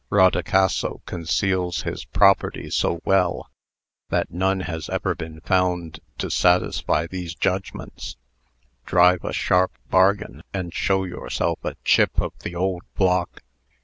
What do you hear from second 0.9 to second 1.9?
conceals